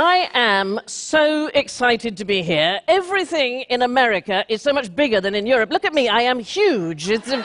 I 0.00 0.30
am 0.32 0.78
so 0.86 1.48
excited 1.48 2.18
to 2.18 2.24
be 2.24 2.40
here. 2.40 2.78
Everything 2.86 3.62
in 3.62 3.82
America 3.82 4.44
is 4.48 4.62
so 4.62 4.72
much 4.72 4.94
bigger 4.94 5.20
than 5.20 5.34
in 5.34 5.44
Europe. 5.44 5.72
Look 5.72 5.84
at 5.84 5.92
me, 5.92 6.08
I 6.08 6.20
am 6.20 6.38
huge. 6.38 7.10
It's, 7.10 7.28
a... 7.32 7.44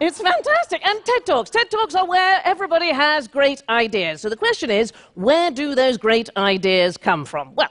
it's 0.00 0.20
fantastic. 0.20 0.86
And 0.86 1.02
TED 1.02 1.24
Talks. 1.24 1.48
TED 1.48 1.70
Talks 1.70 1.94
are 1.94 2.06
where 2.06 2.42
everybody 2.44 2.92
has 2.92 3.26
great 3.26 3.62
ideas. 3.70 4.20
So 4.20 4.28
the 4.28 4.36
question 4.36 4.70
is 4.70 4.92
where 5.14 5.50
do 5.50 5.74
those 5.74 5.96
great 5.96 6.28
ideas 6.36 6.98
come 6.98 7.24
from? 7.24 7.54
Well, 7.54 7.70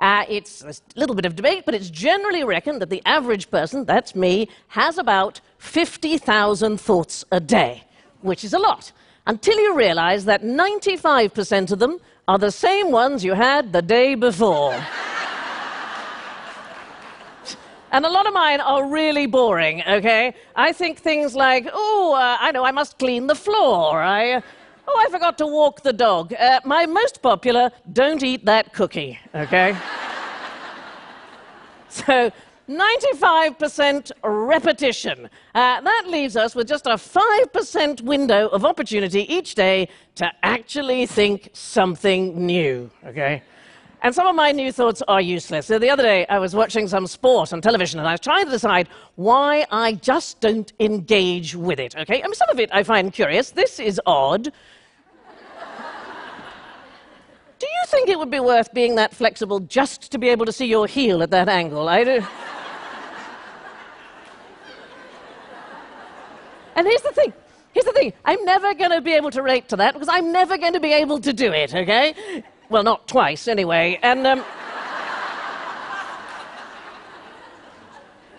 uh, 0.00 0.24
it's 0.28 0.64
a 0.64 0.74
little 0.96 1.14
bit 1.14 1.24
of 1.24 1.36
debate, 1.36 1.62
but 1.66 1.76
it's 1.76 1.88
generally 1.88 2.42
reckoned 2.42 2.82
that 2.82 2.90
the 2.90 3.00
average 3.06 3.48
person, 3.48 3.84
that's 3.84 4.16
me, 4.16 4.48
has 4.66 4.98
about 4.98 5.40
50,000 5.58 6.80
thoughts 6.80 7.24
a 7.30 7.38
day, 7.38 7.84
which 8.22 8.42
is 8.42 8.54
a 8.54 8.58
lot 8.58 8.90
until 9.28 9.56
you 9.58 9.76
realize 9.76 10.24
that 10.24 10.42
95% 10.42 11.70
of 11.70 11.78
them 11.78 11.98
are 12.26 12.38
the 12.38 12.50
same 12.50 12.90
ones 12.90 13.22
you 13.22 13.34
had 13.34 13.72
the 13.72 13.82
day 13.82 14.16
before. 14.16 14.74
And 17.90 18.04
a 18.04 18.10
lot 18.10 18.26
of 18.26 18.34
mine 18.34 18.60
are 18.60 18.86
really 18.86 19.26
boring, 19.26 19.82
okay? 19.88 20.34
I 20.54 20.72
think 20.74 20.98
things 20.98 21.34
like, 21.34 21.66
oh, 21.72 22.14
uh, 22.14 22.36
I 22.38 22.52
know, 22.52 22.62
I 22.62 22.70
must 22.70 22.98
clean 22.98 23.26
the 23.26 23.34
floor. 23.34 24.02
I, 24.02 24.42
oh, 24.86 25.04
I 25.06 25.10
forgot 25.10 25.38
to 25.38 25.46
walk 25.46 25.82
the 25.82 25.94
dog. 25.94 26.34
Uh, 26.34 26.60
my 26.66 26.84
most 26.84 27.22
popular, 27.22 27.70
don't 27.90 28.22
eat 28.22 28.44
that 28.44 28.74
cookie, 28.74 29.18
okay? 29.34 29.74
so 31.88 32.30
95% 32.68 34.12
repetition. 34.22 35.30
Uh, 35.54 35.80
that 35.80 36.04
leaves 36.06 36.36
us 36.36 36.54
with 36.54 36.68
just 36.68 36.86
a 36.86 36.90
5% 36.90 38.02
window 38.02 38.48
of 38.48 38.64
opportunity 38.64 39.22
each 39.32 39.54
day 39.54 39.88
to 40.16 40.30
actually 40.42 41.06
think 41.06 41.48
something 41.54 42.44
new, 42.44 42.90
okay? 43.06 43.42
And 44.02 44.14
some 44.14 44.26
of 44.26 44.36
my 44.36 44.52
new 44.52 44.70
thoughts 44.70 45.02
are 45.08 45.20
useless. 45.20 45.66
So 45.66 45.78
the 45.78 45.88
other 45.88 46.02
day, 46.02 46.26
I 46.26 46.38
was 46.38 46.54
watching 46.54 46.86
some 46.86 47.06
sport 47.06 47.52
on 47.52 47.60
television, 47.62 47.98
and 47.98 48.08
I 48.08 48.12
was 48.12 48.20
trying 48.20 48.44
to 48.44 48.50
decide 48.50 48.88
why 49.16 49.66
I 49.72 49.94
just 49.94 50.40
don't 50.40 50.70
engage 50.78 51.56
with 51.56 51.80
it, 51.80 51.96
okay? 51.96 52.22
I 52.22 52.26
mean, 52.26 52.34
some 52.34 52.50
of 52.50 52.60
it 52.60 52.68
I 52.72 52.82
find 52.82 53.12
curious. 53.12 53.50
This 53.50 53.80
is 53.80 54.00
odd. 54.06 54.52
Do 57.58 57.66
you 57.66 57.82
think 57.86 58.08
it 58.08 58.18
would 58.18 58.30
be 58.30 58.38
worth 58.38 58.72
being 58.72 58.94
that 58.96 59.12
flexible 59.14 59.58
just 59.58 60.12
to 60.12 60.18
be 60.18 60.28
able 60.28 60.46
to 60.46 60.52
see 60.52 60.66
your 60.66 60.86
heel 60.86 61.22
at 61.22 61.30
that 61.30 61.48
angle? 61.48 61.88
I 61.88 62.04
do. 62.04 62.24
And 66.78 66.86
here's 66.86 67.02
the 67.02 67.10
thing. 67.10 67.32
Here's 67.72 67.86
the 67.86 67.92
thing. 67.92 68.12
I'm 68.24 68.44
never 68.44 68.72
going 68.72 68.92
to 68.92 69.00
be 69.00 69.12
able 69.14 69.32
to 69.32 69.42
rate 69.42 69.68
to 69.70 69.76
that 69.78 69.94
because 69.94 70.08
I'm 70.08 70.30
never 70.30 70.56
going 70.56 70.74
to 70.74 70.80
be 70.80 70.92
able 70.92 71.18
to 71.22 71.32
do 71.32 71.52
it, 71.52 71.74
okay? 71.74 72.44
Well, 72.68 72.84
not 72.84 73.08
twice, 73.08 73.48
anyway. 73.48 73.98
And, 74.00 74.24
um... 74.24 74.44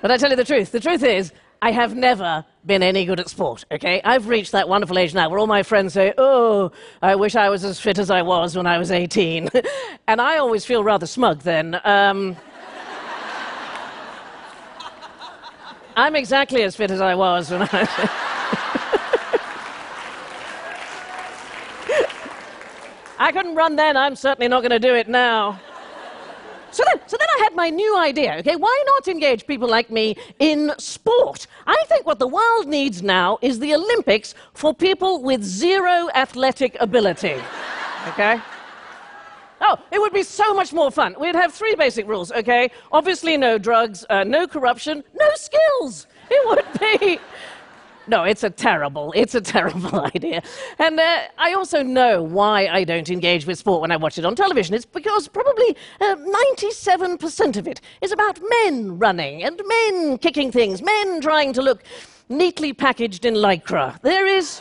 but 0.01 0.09
I 0.09 0.15
tell 0.15 0.29
you 0.29 0.37
the 0.37 0.45
truth. 0.45 0.71
The 0.71 0.79
truth 0.79 1.03
is, 1.03 1.33
I 1.61 1.71
have 1.71 1.97
never 1.97 2.45
been 2.65 2.81
any 2.81 3.03
good 3.03 3.19
at 3.19 3.27
sport, 3.27 3.65
okay? 3.73 4.01
I've 4.05 4.29
reached 4.29 4.53
that 4.53 4.69
wonderful 4.69 4.97
age 4.97 5.13
now 5.13 5.29
where 5.29 5.39
all 5.39 5.45
my 5.45 5.61
friends 5.61 5.91
say, 5.91 6.13
Oh, 6.17 6.71
I 7.01 7.15
wish 7.15 7.35
I 7.35 7.49
was 7.49 7.65
as 7.65 7.77
fit 7.77 7.99
as 7.99 8.09
I 8.09 8.21
was 8.21 8.55
when 8.55 8.65
I 8.65 8.77
was 8.77 8.89
18. 8.89 9.49
and 10.07 10.21
I 10.21 10.37
always 10.37 10.63
feel 10.63 10.81
rather 10.81 11.07
smug 11.07 11.41
then. 11.41 11.77
Um, 11.83 12.37
I'm 15.97 16.15
exactly 16.15 16.63
as 16.63 16.77
fit 16.77 16.89
as 16.89 17.01
I 17.01 17.15
was 17.15 17.51
when 17.51 17.63
I 17.63 17.69
was. 17.73 18.09
I 23.19 23.31
couldn't 23.33 23.55
run 23.55 23.75
then, 23.75 23.97
I'm 23.97 24.15
certainly 24.15 24.47
not 24.47 24.61
going 24.61 24.71
to 24.71 24.79
do 24.79 24.95
it 24.95 25.09
now. 25.09 25.59
So 26.71 26.83
then, 26.87 27.01
so 27.07 27.17
then 27.17 27.27
I 27.37 27.43
had 27.43 27.55
my 27.55 27.69
new 27.69 27.97
idea, 27.97 28.35
okay? 28.39 28.55
Why 28.55 28.83
not 28.85 29.07
engage 29.07 29.45
people 29.45 29.67
like 29.67 29.89
me 29.89 30.15
in 30.37 30.71
sport? 30.77 31.47
I 31.67 31.83
think 31.87 32.05
what 32.05 32.19
the 32.19 32.27
world 32.27 32.67
needs 32.67 33.01
now 33.01 33.39
is 33.41 33.59
the 33.59 33.73
Olympics 33.73 34.35
for 34.53 34.73
people 34.73 35.21
with 35.21 35.43
zero 35.43 36.09
athletic 36.15 36.77
ability, 36.79 37.41
okay? 38.07 38.39
Oh, 39.61 39.77
it 39.91 39.99
would 39.99 40.13
be 40.13 40.23
so 40.23 40.53
much 40.53 40.71
more 40.71 40.89
fun. 40.89 41.15
We'd 41.19 41.35
have 41.35 41.53
three 41.53 41.75
basic 41.75 42.07
rules, 42.07 42.31
okay? 42.31 42.71
Obviously, 42.91 43.35
no 43.35 43.57
drugs, 43.57 44.05
uh, 44.09 44.23
no 44.23 44.47
corruption, 44.47 45.03
no 45.19 45.29
skills. 45.35 46.07
It 46.31 46.47
would 46.47 46.79
be. 46.79 47.19
No, 48.09 48.23
it's 48.23 48.43
a 48.43 48.49
terrible, 48.49 49.13
it's 49.15 49.35
a 49.35 49.41
terrible 49.55 50.01
idea. 50.01 50.41
And 50.79 50.99
uh, 50.99 51.19
I 51.37 51.53
also 51.53 51.83
know 51.83 52.23
why 52.23 52.65
I 52.67 52.83
don't 52.83 53.07
engage 53.07 53.45
with 53.45 53.59
sport 53.59 53.81
when 53.81 53.91
I 53.91 53.97
watch 53.97 54.17
it 54.17 54.25
on 54.25 54.35
television. 54.35 54.73
It's 54.73 54.83
because 54.83 55.27
probably 55.27 55.77
uh, 56.01 56.15
97% 56.57 57.57
of 57.57 57.67
it 57.67 57.81
is 58.01 58.11
about 58.11 58.39
men 58.63 58.97
running 58.97 59.43
and 59.43 59.61
men 59.63 60.17
kicking 60.17 60.51
things, 60.51 60.81
men 60.81 61.21
trying 61.21 61.53
to 61.53 61.61
look 61.61 61.83
neatly 62.29 62.73
packaged 62.73 63.25
in 63.25 63.35
lycra. 63.35 64.01
There 64.01 64.25
is. 64.25 64.59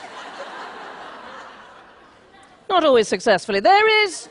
Not 2.69 2.85
always 2.85 3.09
successfully. 3.09 3.61
There 3.61 4.05
is. 4.05 4.29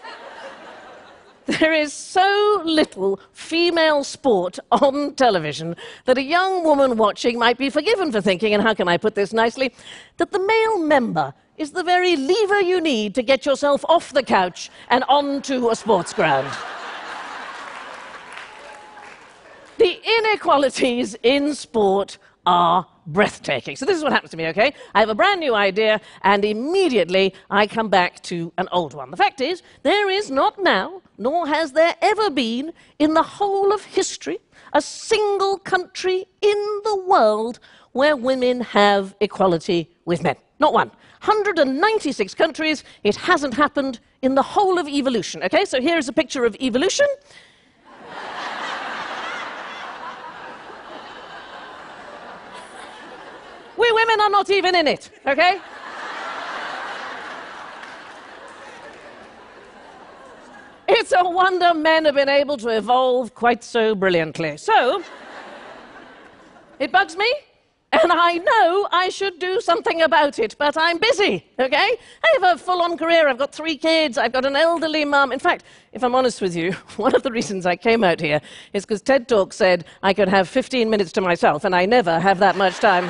There 1.47 1.71
is 1.71 1.93
so 1.93 2.61
little 2.65 3.21
female 3.31 4.03
sport 4.03 4.59
on 4.69 5.15
television 5.15 5.77
that 6.03 6.17
a 6.17 6.21
young 6.21 6.65
woman 6.65 6.97
watching 6.97 7.39
might 7.39 7.57
be 7.57 7.69
forgiven 7.69 8.11
for 8.11 8.19
thinking, 8.19 8.53
and 8.53 8.61
how 8.61 8.73
can 8.73 8.89
I 8.89 8.97
put 8.97 9.15
this 9.15 9.31
nicely, 9.31 9.73
that 10.17 10.31
the 10.31 10.39
male 10.39 10.79
member 10.79 11.33
is 11.57 11.71
the 11.71 11.83
very 11.83 12.17
lever 12.17 12.59
you 12.59 12.81
need 12.81 13.15
to 13.15 13.23
get 13.23 13.45
yourself 13.45 13.85
off 13.87 14.11
the 14.11 14.23
couch 14.23 14.69
and 14.89 15.05
onto 15.07 15.69
a 15.69 15.75
sports 15.75 16.13
ground. 16.13 16.51
the 19.77 19.99
inequalities 20.19 21.15
in 21.23 21.53
sport 21.53 22.17
are 22.45 22.85
breathtaking. 23.07 23.75
So, 23.75 23.85
this 23.85 23.97
is 23.97 24.03
what 24.03 24.11
happens 24.13 24.31
to 24.31 24.37
me, 24.37 24.47
okay? 24.47 24.73
I 24.93 24.99
have 24.99 25.09
a 25.09 25.15
brand 25.15 25.39
new 25.39 25.55
idea, 25.55 26.01
and 26.21 26.45
immediately 26.45 27.33
I 27.49 27.65
come 27.65 27.89
back 27.89 28.21
to 28.23 28.53
an 28.57 28.67
old 28.71 28.93
one. 28.93 29.09
The 29.11 29.17
fact 29.17 29.41
is, 29.41 29.63
there 29.83 30.09
is 30.09 30.29
not 30.29 30.61
now, 30.61 31.01
nor 31.17 31.47
has 31.47 31.71
there 31.71 31.95
ever 32.01 32.29
been, 32.29 32.73
in 32.99 33.13
the 33.13 33.23
whole 33.23 33.73
of 33.73 33.83
history, 33.83 34.39
a 34.73 34.81
single 34.81 35.57
country 35.57 36.25
in 36.41 36.81
the 36.83 37.03
world 37.07 37.59
where 37.93 38.15
women 38.15 38.61
have 38.61 39.15
equality 39.21 39.89
with 40.05 40.21
men. 40.21 40.35
Not 40.59 40.73
one. 40.73 40.89
196 41.23 42.33
countries, 42.35 42.83
it 43.03 43.15
hasn't 43.15 43.53
happened 43.55 43.99
in 44.21 44.35
the 44.35 44.43
whole 44.43 44.77
of 44.77 44.87
evolution. 44.87 45.41
Okay, 45.43 45.65
so 45.65 45.81
here's 45.81 46.07
a 46.07 46.13
picture 46.13 46.45
of 46.45 46.55
evolution. 46.61 47.07
We 53.77 53.91
women 53.91 54.21
are 54.21 54.29
not 54.29 54.49
even 54.49 54.75
in 54.75 54.87
it, 54.87 55.11
okay? 55.25 55.59
It's 60.87 61.13
a 61.15 61.29
wonder 61.29 61.73
men 61.73 62.05
have 62.05 62.15
been 62.15 62.29
able 62.29 62.57
to 62.57 62.69
evolve 62.69 63.35
quite 63.35 63.63
so 63.63 63.93
brilliantly. 63.93 64.57
So, 64.57 65.03
it 66.79 66.91
bugs 66.91 67.15
me, 67.17 67.31
and 67.91 68.11
I 68.11 68.37
know 68.37 68.87
I 68.91 69.09
should 69.09 69.37
do 69.37 69.61
something 69.61 70.01
about 70.01 70.39
it, 70.39 70.55
but 70.57 70.75
I'm 70.75 70.97
busy, 70.97 71.45
okay? 71.59 71.97
I 72.23 72.39
have 72.39 72.55
a 72.55 72.57
full 72.57 72.81
on 72.81 72.97
career. 72.97 73.27
I've 73.27 73.37
got 73.37 73.53
three 73.53 73.77
kids. 73.77 74.17
I've 74.17 74.31
got 74.31 74.45
an 74.45 74.55
elderly 74.55 75.05
mum. 75.05 75.31
In 75.31 75.39
fact, 75.39 75.65
if 75.93 76.03
I'm 76.03 76.15
honest 76.15 76.41
with 76.41 76.55
you, 76.55 76.71
one 76.95 77.13
of 77.13 77.21
the 77.21 77.31
reasons 77.31 77.65
I 77.65 77.75
came 77.75 78.03
out 78.03 78.19
here 78.19 78.41
is 78.73 78.85
because 78.85 79.01
TED 79.01 79.27
Talk 79.27 79.53
said 79.53 79.85
I 80.01 80.13
could 80.13 80.29
have 80.29 80.47
15 80.49 80.89
minutes 80.89 81.11
to 81.13 81.21
myself, 81.21 81.63
and 81.63 81.75
I 81.75 81.85
never 81.85 82.19
have 82.19 82.39
that 82.39 82.55
much 82.55 82.77
time. 82.77 83.09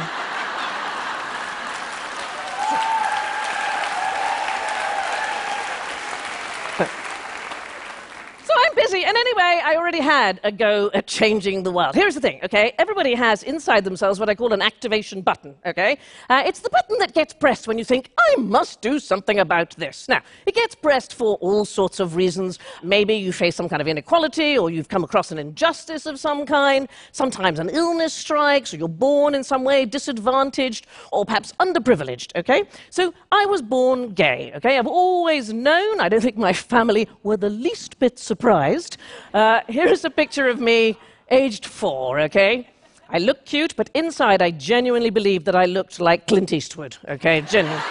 busy. 8.78 8.96
And 9.08 9.16
anyway, 9.16 9.62
I 9.64 9.76
already 9.78 10.02
had 10.02 10.42
a 10.44 10.52
go 10.52 10.92
at 10.94 11.08
changing 11.08 11.64
the 11.64 11.72
world. 11.72 11.96
Here's 11.96 12.14
the 12.14 12.20
thing, 12.20 12.42
okay? 12.44 12.74
Everybody 12.78 13.16
has 13.16 13.42
inside 13.42 13.86
themselves 13.86 14.20
what 14.20 14.28
I 14.28 14.36
call 14.36 14.52
an 14.52 14.62
activation 14.62 15.22
button, 15.22 15.56
okay? 15.66 15.98
Uh, 16.30 16.44
it's 16.46 16.60
the 16.60 16.70
button 16.70 16.98
that 17.00 17.14
gets 17.14 17.34
pressed 17.34 17.70
when 17.70 17.78
you 17.78 17.86
think, 17.86 18.12
I 18.20 18.36
must 18.36 18.82
do 18.82 19.00
something 19.00 19.40
about 19.40 19.70
this. 19.78 20.10
Now, 20.10 20.20
it 20.46 20.56
gets 20.56 20.76
pressed 20.76 21.14
for 21.14 21.38
all 21.38 21.64
sorts 21.64 22.02
of 22.02 22.18
reasons. 22.18 22.60
Maybe 22.84 23.14
you 23.14 23.32
face 23.32 23.56
some 23.56 23.70
kind 23.70 23.82
of 23.82 23.88
inequality, 23.88 24.58
or 24.58 24.70
you've 24.70 24.90
come 24.90 25.06
across 25.06 25.32
an 25.32 25.38
injustice 25.38 26.06
of 26.06 26.20
some 26.20 26.46
kind. 26.46 26.90
Sometimes 27.14 27.60
an 27.60 27.70
illness 27.70 28.14
strikes, 28.14 28.74
or 28.74 28.78
you're 28.78 28.90
born 28.90 29.34
in 29.36 29.42
some 29.46 29.64
way 29.64 29.86
disadvantaged, 29.86 30.86
or 31.14 31.24
perhaps 31.24 31.54
underprivileged, 31.62 32.36
okay? 32.36 32.66
So 32.90 33.14
I 33.32 33.46
was 33.46 33.62
born 33.62 34.10
gay, 34.10 34.52
okay? 34.58 34.78
I've 34.78 34.86
always 34.86 35.54
known, 35.54 36.02
I 36.02 36.10
don't 36.10 36.20
think 36.20 36.36
my 36.36 36.52
family 36.52 37.08
were 37.24 37.38
the 37.38 37.50
least 37.50 38.00
bit 38.00 38.20
surprised 38.20 38.97
uh, 39.34 39.62
here's 39.68 40.06
a 40.06 40.10
picture 40.10 40.48
of 40.48 40.60
me, 40.60 40.98
aged 41.30 41.66
four, 41.66 42.20
okay? 42.22 42.70
I 43.10 43.20
look 43.20 43.46
cute, 43.46 43.76
but 43.76 43.90
inside 43.94 44.42
I 44.42 44.52
genuinely 44.52 45.10
believe 45.10 45.46
that 45.46 45.56
I 45.56 45.66
looked 45.66 46.00
like 46.00 46.28
Clint 46.28 46.52
Eastwood, 46.52 46.98
okay? 47.08 47.42
Genuinely. 47.42 47.84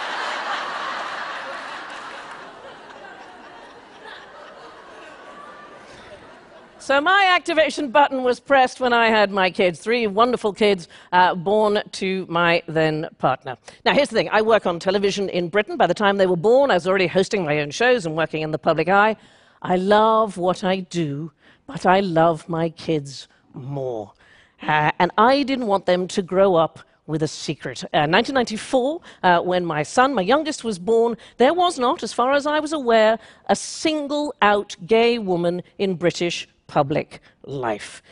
So 6.87 7.01
my 7.01 7.33
activation 7.35 7.91
button 7.91 8.23
was 8.23 8.39
pressed 8.39 8.79
when 8.79 8.93
I 8.93 9.09
had 9.09 9.29
my 9.29 9.49
kids, 9.49 9.81
three 9.81 10.07
wonderful 10.07 10.53
kids 10.53 10.87
uh, 11.11 11.35
born 11.35 11.81
to 11.91 12.25
my 12.29 12.63
then 12.65 13.09
partner. 13.17 13.57
Now, 13.83 13.93
here's 13.93 14.07
the 14.07 14.15
thing 14.15 14.29
I 14.31 14.41
work 14.41 14.65
on 14.65 14.79
television 14.79 15.27
in 15.27 15.49
Britain. 15.49 15.75
By 15.75 15.87
the 15.87 15.93
time 15.93 16.15
they 16.15 16.27
were 16.27 16.37
born, 16.37 16.71
I 16.71 16.75
was 16.75 16.87
already 16.87 17.07
hosting 17.07 17.43
my 17.43 17.59
own 17.59 17.71
shows 17.71 18.05
and 18.05 18.15
working 18.15 18.41
in 18.41 18.51
the 18.51 18.57
public 18.57 18.87
eye. 18.87 19.17
I 19.61 19.75
love 19.75 20.37
what 20.37 20.63
I 20.63 20.79
do, 20.79 21.31
but 21.65 21.85
I 21.85 21.99
love 21.99 22.47
my 22.47 22.69
kids 22.69 23.27
more. 23.53 24.13
Uh, 24.61 24.91
and 24.99 25.11
I 25.17 25.43
didn't 25.43 25.67
want 25.67 25.85
them 25.85 26.07
to 26.09 26.21
grow 26.21 26.55
up 26.55 26.79
with 27.05 27.23
a 27.23 27.27
secret. 27.27 27.83
Uh, 27.85 28.05
1994, 28.05 29.01
uh, 29.23 29.39
when 29.39 29.65
my 29.65 29.81
son, 29.81 30.13
my 30.13 30.21
youngest, 30.21 30.63
was 30.63 30.77
born, 30.77 31.15
there 31.37 31.53
was 31.53 31.79
not, 31.79 32.03
as 32.03 32.13
far 32.13 32.33
as 32.33 32.45
I 32.45 32.59
was 32.59 32.73
aware, 32.73 33.17
a 33.47 33.55
single 33.55 34.33
out 34.41 34.75
gay 34.85 35.17
woman 35.17 35.63
in 35.77 35.95
British 35.95 36.47
public 36.67 37.21
life. 37.45 38.03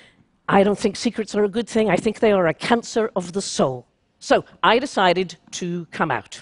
I 0.47 0.63
don't 0.63 0.79
think 0.79 0.95
secrets 0.95 1.35
are 1.35 1.43
a 1.43 1.49
good 1.49 1.67
thing. 1.67 1.89
I 1.89 1.97
think 1.97 2.19
they 2.19 2.31
are 2.31 2.47
a 2.47 2.53
cancer 2.53 3.11
of 3.15 3.33
the 3.33 3.41
soul. 3.41 3.85
So 4.19 4.45
I 4.63 4.79
decided 4.79 5.35
to 5.51 5.85
come 5.87 6.11
out. 6.11 6.41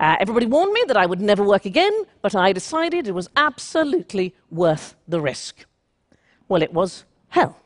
Uh, 0.00 0.16
everybody 0.20 0.46
warned 0.46 0.72
me 0.72 0.82
that 0.86 0.96
I 0.96 1.06
would 1.06 1.20
never 1.20 1.42
work 1.42 1.64
again, 1.64 1.92
but 2.20 2.34
I 2.34 2.52
decided 2.52 3.06
it 3.06 3.14
was 3.14 3.28
absolutely 3.36 4.34
worth 4.50 4.94
the 5.08 5.20
risk. 5.20 5.64
Well, 6.48 6.62
it 6.62 6.72
was 6.72 7.04
hell. 7.28 7.56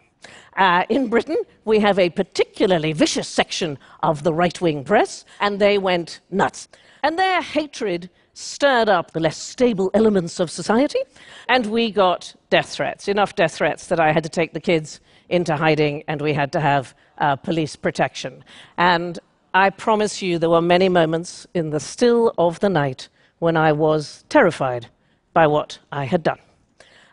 Uh, 0.56 0.84
in 0.88 1.08
Britain, 1.08 1.36
we 1.64 1.78
have 1.80 1.98
a 1.98 2.10
particularly 2.10 2.92
vicious 2.92 3.28
section 3.28 3.78
of 4.02 4.22
the 4.22 4.32
right 4.32 4.60
wing 4.60 4.84
press, 4.84 5.24
and 5.40 5.58
they 5.58 5.78
went 5.78 6.20
nuts. 6.30 6.68
And 7.02 7.18
their 7.18 7.42
hatred 7.42 8.10
stirred 8.32 8.88
up 8.88 9.12
the 9.12 9.20
less 9.20 9.38
stable 9.38 9.90
elements 9.94 10.40
of 10.40 10.50
society, 10.50 11.00
and 11.48 11.66
we 11.66 11.90
got 11.90 12.34
death 12.50 12.70
threats, 12.70 13.08
enough 13.08 13.34
death 13.34 13.54
threats 13.54 13.86
that 13.88 14.00
I 14.00 14.12
had 14.12 14.22
to 14.22 14.28
take 14.28 14.52
the 14.52 14.60
kids 14.60 15.00
into 15.28 15.56
hiding 15.56 16.04
and 16.08 16.20
we 16.20 16.32
had 16.32 16.52
to 16.52 16.60
have 16.60 16.94
uh, 17.18 17.36
police 17.36 17.76
protection. 17.76 18.44
And 18.76 19.18
I 19.54 19.70
promise 19.70 20.22
you, 20.22 20.38
there 20.38 20.50
were 20.50 20.60
many 20.60 20.88
moments 20.88 21.46
in 21.54 21.70
the 21.70 21.80
still 21.80 22.34
of 22.36 22.60
the 22.60 22.68
night 22.68 23.08
when 23.38 23.56
I 23.56 23.72
was 23.72 24.24
terrified 24.28 24.88
by 25.32 25.46
what 25.46 25.78
I 25.92 26.04
had 26.04 26.22
done. 26.22 26.38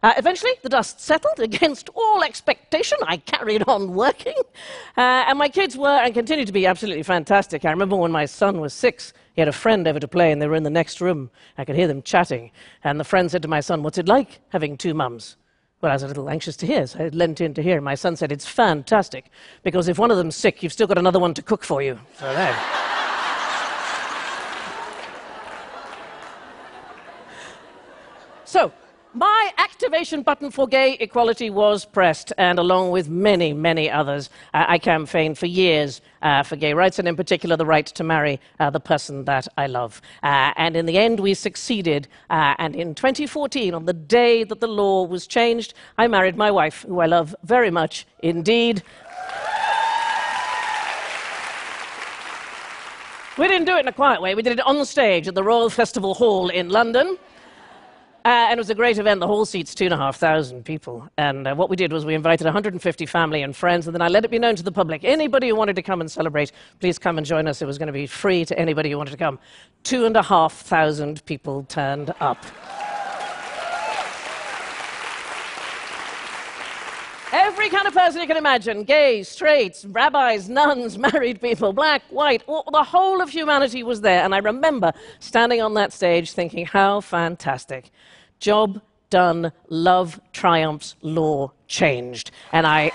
Uh, 0.01 0.13
eventually, 0.17 0.51
the 0.61 0.69
dust 0.69 0.99
settled 0.99 1.39
against 1.39 1.89
all 1.95 2.23
expectation. 2.23 2.97
I 3.07 3.17
carried 3.17 3.63
on 3.67 3.93
working, 3.93 4.35
uh, 4.97 5.25
and 5.27 5.39
my 5.39 5.47
kids 5.47 5.77
were 5.77 5.87
and 6.03 6.13
continue 6.13 6.45
to 6.45 6.51
be 6.51 6.65
absolutely 6.65 7.03
fantastic. 7.03 7.63
I 7.63 7.71
remember 7.71 7.95
when 7.95 8.11
my 8.11 8.25
son 8.25 8.59
was 8.59 8.73
six, 8.73 9.13
he 9.33 9.41
had 9.41 9.47
a 9.47 9.53
friend 9.53 9.87
over 9.87 9.99
to 9.99 10.07
play, 10.07 10.31
and 10.31 10.41
they 10.41 10.47
were 10.47 10.55
in 10.55 10.63
the 10.63 10.69
next 10.69 10.99
room. 10.99 11.31
I 11.57 11.63
could 11.65 11.75
hear 11.75 11.87
them 11.87 12.01
chatting, 12.01 12.51
and 12.83 12.99
the 12.99 13.05
friend 13.05 13.31
said 13.31 13.41
to 13.43 13.47
my 13.47 13.61
son, 13.61 13.81
What's 13.83 13.97
it 13.97 14.07
like 14.07 14.39
having 14.49 14.77
two 14.77 14.93
mums? 14.93 15.37
Well, 15.83 15.91
I 15.91 15.95
was 15.95 16.03
a 16.03 16.07
little 16.07 16.29
anxious 16.29 16.55
to 16.55 16.65
hear, 16.65 16.87
so 16.87 17.03
I 17.03 17.09
leant 17.09 17.41
in 17.41 17.53
to 17.55 17.61
hear. 17.61 17.81
My 17.81 17.95
son 17.95 18.15
said, 18.15 18.31
It's 18.31 18.47
fantastic, 18.47 19.29
because 19.63 19.89
if 19.89 19.99
one 19.99 20.11
of 20.11 20.17
them's 20.17 20.37
sick, 20.37 20.63
you've 20.63 20.71
still 20.71 20.87
got 20.87 20.97
another 20.97 21.19
one 21.19 21.33
to 21.33 21.41
cook 21.41 21.65
for 21.65 21.81
you. 21.81 21.99
So 22.17 22.33
there. 22.33 22.57
so, 28.45 28.71
my 29.13 29.51
activation 29.57 30.23
button 30.23 30.49
for 30.49 30.67
gay 30.67 30.93
equality 30.99 31.49
was 31.49 31.85
pressed, 31.85 32.33
and 32.37 32.57
along 32.57 32.91
with 32.91 33.09
many, 33.09 33.53
many 33.53 33.89
others, 33.89 34.29
uh, 34.53 34.65
I 34.67 34.79
campaigned 34.79 35.37
for 35.37 35.45
years 35.45 36.01
uh, 36.21 36.41
for 36.41 36.55
gay 36.55 36.73
rights, 36.73 36.99
and 36.99 37.07
in 37.07 37.15
particular 37.15 37.55
the 37.55 37.65
right 37.65 37.85
to 37.85 38.03
marry 38.03 38.39
uh, 38.59 38.69
the 38.69 38.79
person 38.79 39.25
that 39.25 39.47
I 39.57 39.67
love. 39.67 40.01
Uh, 40.23 40.53
and 40.55 40.75
in 40.75 40.85
the 40.85 40.97
end, 40.97 41.19
we 41.19 41.33
succeeded. 41.33 42.07
Uh, 42.29 42.55
and 42.57 42.75
in 42.75 42.95
2014, 42.95 43.73
on 43.73 43.85
the 43.85 43.93
day 43.93 44.43
that 44.43 44.59
the 44.59 44.67
law 44.67 45.05
was 45.05 45.27
changed, 45.27 45.73
I 45.97 46.07
married 46.07 46.35
my 46.35 46.49
wife, 46.49 46.83
who 46.87 46.99
I 46.99 47.05
love 47.05 47.35
very 47.43 47.69
much 47.69 48.07
indeed. 48.19 48.81
We 53.37 53.47
didn't 53.47 53.65
do 53.65 53.75
it 53.77 53.81
in 53.81 53.87
a 53.87 53.93
quiet 53.93 54.21
way. 54.21 54.35
We 54.35 54.43
did 54.43 54.53
it 54.53 54.65
on 54.65 54.85
stage 54.85 55.27
at 55.27 55.35
the 55.35 55.43
Royal 55.43 55.69
Festival 55.69 56.13
Hall 56.13 56.49
in 56.49 56.69
London. 56.69 57.17
Uh, 58.25 58.47
and 58.49 58.57
it 58.57 58.61
was 58.61 58.69
a 58.69 58.75
great 58.75 58.97
event. 58.97 59.19
The 59.19 59.27
hall 59.27 59.45
seats 59.45 59.75
two 59.75 59.83
and 59.83 59.93
a 59.93 59.97
half 59.97 60.15
thousand 60.15 60.63
people. 60.63 61.09
And 61.17 61.45
uh, 61.45 61.55
what 61.55 61.69
we 61.69 61.75
did 61.75 61.91
was 61.91 62.05
we 62.05 62.15
invited 62.15 62.45
150 62.45 63.05
family 63.05 63.41
and 63.41 63.53
friends, 63.53 63.85
and 63.85 63.93
then 63.93 64.01
I 64.01 64.07
let 64.07 64.23
it 64.23 64.31
be 64.31 64.39
known 64.39 64.55
to 64.55 64.63
the 64.63 64.71
public. 64.71 65.03
Anybody 65.03 65.49
who 65.49 65.55
wanted 65.55 65.75
to 65.75 65.81
come 65.81 65.99
and 65.99 66.09
celebrate, 66.09 66.53
please 66.79 66.97
come 66.97 67.17
and 67.17 67.27
join 67.27 67.47
us. 67.49 67.61
It 67.61 67.65
was 67.65 67.77
going 67.77 67.87
to 67.87 67.93
be 67.93 68.07
free 68.07 68.45
to 68.45 68.57
anybody 68.57 68.91
who 68.91 68.97
wanted 68.97 69.11
to 69.11 69.17
come. 69.17 69.39
Two 69.83 70.05
and 70.05 70.15
a 70.15 70.23
half 70.23 70.53
thousand 70.53 71.25
people 71.25 71.63
turned 71.63 72.13
up. 72.21 72.45
Every 77.63 77.77
kind 77.77 77.87
of 77.87 77.93
person 77.93 78.19
you 78.19 78.27
can 78.27 78.35
imagine 78.35 78.83
gays, 78.83 79.29
straights, 79.29 79.85
rabbis, 79.85 80.49
nuns, 80.49 80.97
married 81.13 81.39
people, 81.39 81.71
black, 81.71 82.01
white, 82.09 82.43
all, 82.45 82.67
the 82.69 82.83
whole 82.83 83.21
of 83.21 83.29
humanity 83.29 83.83
was 83.83 84.01
there. 84.01 84.21
And 84.21 84.35
I 84.35 84.39
remember 84.39 84.91
standing 85.19 85.61
on 85.61 85.73
that 85.75 85.93
stage 85.93 86.33
thinking, 86.33 86.65
how 86.65 86.99
fantastic. 86.99 87.89
Job 88.41 88.81
done, 89.09 89.53
love 89.69 90.19
triumphs, 90.33 90.97
law 91.01 91.53
changed. 91.67 92.31
And 92.51 92.67
I. 92.67 92.91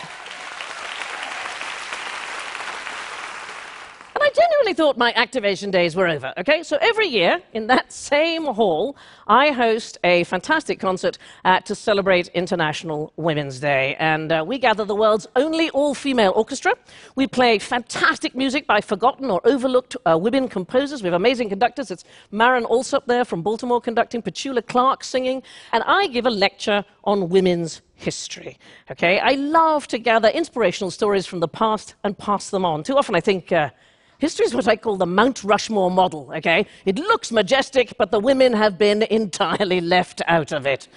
I 4.69 4.75
thought 4.75 4.99
my 4.99 5.15
activation 5.15 5.71
days 5.71 5.97
were 5.97 6.07
over. 6.07 6.35
Okay, 6.37 6.63
so 6.63 6.77
every 6.83 7.07
year 7.07 7.41
in 7.55 7.69
that 7.69 7.91
same 7.91 8.45
hall, 8.45 8.99
I 9.27 9.51
host 9.51 9.97
a 10.05 10.25
fantastic 10.25 10.79
concert 10.79 11.17
uh, 11.47 11.61
to 11.61 11.75
celebrate 11.75 12.29
International 12.35 13.11
Women's 13.17 13.61
Day, 13.61 13.97
and 13.99 14.31
uh, 14.31 14.45
we 14.47 14.59
gather 14.59 14.85
the 14.85 14.95
world's 14.95 15.27
only 15.37 15.71
all-female 15.71 16.35
orchestra. 16.37 16.75
We 17.17 17.27
play 17.27 17.59
fantastic 17.59 18.35
music 18.35 18.67
by 18.67 18.83
forgotten 18.83 19.31
or 19.31 19.41
overlooked 19.45 19.97
uh, 20.05 20.19
women 20.19 20.49
composers. 20.49 21.03
We 21.03 21.07
have 21.07 21.15
amazing 21.15 21.49
conductors. 21.49 21.91
It's 21.91 22.05
Marin 22.31 22.67
Alsop 22.67 23.07
there 23.07 23.25
from 23.25 23.41
Baltimore 23.41 23.81
conducting, 23.81 24.21
Petula 24.21 24.61
Clark 24.67 25.03
singing, 25.03 25.43
and 25.73 25.83
I 25.87 26.09
give 26.09 26.27
a 26.27 26.31
lecture 26.31 26.85
on 27.05 27.31
women's 27.31 27.81
history. 27.95 28.59
Okay, 28.91 29.19
I 29.19 29.33
love 29.33 29.89
to 29.89 29.99
gather 29.99 30.29
inspirational 30.29 30.91
stories 30.91 31.25
from 31.25 31.41
the 31.41 31.49
past 31.49 31.95
and 32.05 32.19
pass 32.19 32.51
them 32.51 32.67
on. 32.67 32.83
Too 32.83 32.99
often, 32.99 33.15
I 33.15 33.21
think. 33.21 33.51
Uh, 33.51 33.71
History 34.19 34.47
is 34.47 34.55
what 34.55 34.67
I 34.67 34.75
call 34.75 34.97
the 34.97 35.07
Mount 35.07 35.45
Rushmore 35.45 35.93
model, 35.93 36.33
okay? 36.35 36.67
It 36.85 36.99
looks 36.99 37.31
majestic, 37.31 37.95
but 37.99 38.11
the 38.11 38.19
women 38.19 38.53
have 38.53 38.77
been 38.77 39.03
entirely 39.03 39.81
left 39.81 40.23
out 40.27 40.51
of 40.51 40.67
it. 40.67 40.89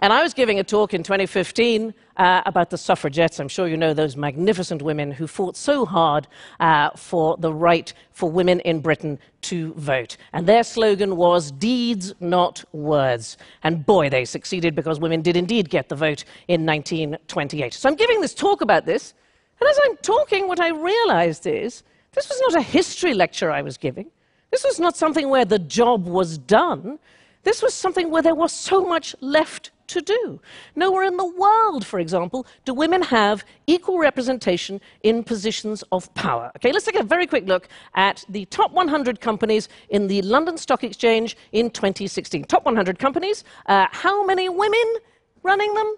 And 0.00 0.12
I 0.12 0.22
was 0.22 0.32
giving 0.32 0.60
a 0.60 0.62
talk 0.62 0.94
in 0.94 1.02
2015 1.02 1.92
uh, 2.16 2.42
about 2.46 2.70
the 2.70 2.78
suffragettes. 2.78 3.40
I'm 3.40 3.48
sure 3.48 3.66
you 3.66 3.76
know 3.76 3.92
those 3.92 4.16
magnificent 4.16 4.82
women 4.82 5.10
who 5.10 5.26
fought 5.26 5.56
so 5.56 5.84
hard 5.84 6.28
uh, 6.60 6.90
for 6.90 7.36
the 7.38 7.52
right 7.52 7.92
for 8.12 8.30
women 8.30 8.60
in 8.60 8.78
Britain 8.78 9.18
to 9.42 9.74
vote. 9.74 10.16
And 10.32 10.46
their 10.46 10.62
slogan 10.62 11.16
was 11.16 11.50
deeds, 11.50 12.14
not 12.20 12.64
words. 12.72 13.36
And 13.64 13.84
boy, 13.84 14.08
they 14.08 14.24
succeeded 14.24 14.76
because 14.76 15.00
women 15.00 15.22
did 15.22 15.36
indeed 15.36 15.68
get 15.68 15.88
the 15.88 15.96
vote 15.96 16.22
in 16.46 16.64
1928. 16.64 17.74
So 17.74 17.88
I'm 17.88 17.96
giving 17.96 18.20
this 18.20 18.34
talk 18.34 18.60
about 18.60 18.86
this. 18.86 19.14
And 19.60 19.68
as 19.68 19.80
I'm 19.84 19.96
talking, 19.96 20.46
what 20.46 20.60
I 20.60 20.68
realized 20.68 21.48
is 21.48 21.82
this 22.18 22.28
was 22.28 22.40
not 22.40 22.60
a 22.60 22.64
history 22.64 23.14
lecture 23.14 23.50
I 23.52 23.62
was 23.62 23.78
giving. 23.78 24.10
This 24.50 24.64
was 24.64 24.80
not 24.80 24.96
something 24.96 25.28
where 25.28 25.44
the 25.44 25.60
job 25.60 26.06
was 26.06 26.36
done. 26.36 26.98
This 27.44 27.62
was 27.62 27.72
something 27.72 28.10
where 28.10 28.22
there 28.22 28.34
was 28.34 28.50
so 28.50 28.84
much 28.84 29.14
left 29.20 29.70
to 29.86 30.00
do. 30.00 30.40
Nowhere 30.74 31.04
in 31.04 31.16
the 31.16 31.24
world, 31.24 31.86
for 31.86 32.00
example, 32.00 32.44
do 32.64 32.74
women 32.74 33.02
have 33.02 33.44
equal 33.68 33.98
representation 33.98 34.80
in 35.04 35.22
positions 35.22 35.84
of 35.92 36.12
power. 36.14 36.50
Okay, 36.56 36.72
let's 36.72 36.86
take 36.86 36.96
a 36.96 37.04
very 37.04 37.26
quick 37.26 37.46
look 37.46 37.68
at 37.94 38.24
the 38.28 38.44
top 38.46 38.72
100 38.72 39.20
companies 39.20 39.68
in 39.90 40.08
the 40.08 40.20
London 40.22 40.58
Stock 40.58 40.82
Exchange 40.82 41.36
in 41.52 41.70
2016. 41.70 42.44
Top 42.46 42.64
100 42.64 42.98
companies. 42.98 43.44
Uh, 43.66 43.86
how 43.92 44.26
many 44.26 44.48
women 44.48 44.96
running 45.44 45.72
them? 45.72 45.94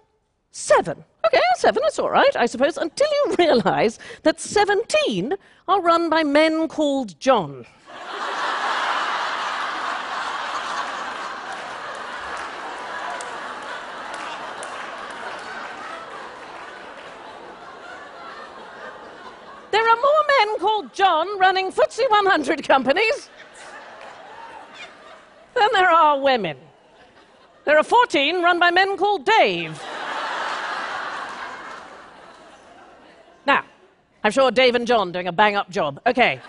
Seven. 0.51 1.03
Okay, 1.23 1.39
seven, 1.55 1.81
that's 1.83 1.99
all 1.99 2.09
right, 2.09 2.35
I 2.35 2.45
suppose, 2.47 2.77
until 2.77 3.07
you 3.07 3.35
realize 3.37 3.99
that 4.23 4.39
17 4.39 5.35
are 5.67 5.81
run 5.81 6.09
by 6.09 6.23
men 6.23 6.67
called 6.67 7.19
John. 7.19 7.65
there 19.71 19.87
are 19.87 19.95
more 19.95 20.23
men 20.39 20.59
called 20.59 20.93
John 20.93 21.39
running 21.39 21.71
FTSE 21.71 22.09
100 22.09 22.67
companies 22.67 23.29
than 25.53 25.69
there 25.73 25.89
are 25.89 26.19
women. 26.19 26.57
There 27.65 27.77
are 27.77 27.83
14 27.83 28.41
run 28.41 28.59
by 28.59 28.71
men 28.71 28.97
called 28.97 29.25
Dave. 29.25 29.81
Now, 33.45 33.63
I'm 34.23 34.31
sure 34.31 34.51
Dave 34.51 34.75
and 34.75 34.85
John 34.85 35.11
doing 35.11 35.27
a 35.27 35.31
bang 35.31 35.55
up 35.55 35.69
job. 35.69 35.99
Okay. 36.05 36.39